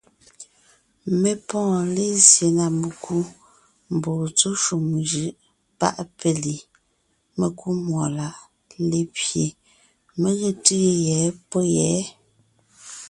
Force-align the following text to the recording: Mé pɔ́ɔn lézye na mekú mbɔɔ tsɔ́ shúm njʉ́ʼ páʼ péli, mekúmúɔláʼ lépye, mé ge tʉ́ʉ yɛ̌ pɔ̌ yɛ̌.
Mé 1.21 1.31
pɔ́ɔn 1.47 1.83
lézye 1.95 2.47
na 2.57 2.65
mekú 2.79 3.15
mbɔɔ 3.95 4.21
tsɔ́ 4.37 4.53
shúm 4.63 4.83
njʉ́ʼ 4.99 5.35
páʼ 5.79 5.97
péli, 6.17 6.55
mekúmúɔláʼ 7.39 8.35
lépye, 8.89 9.45
mé 10.19 10.29
ge 10.39 10.49
tʉ́ʉ 10.65 10.81
yɛ̌ 11.07 11.21
pɔ̌ 11.49 11.61
yɛ̌. 11.75 11.97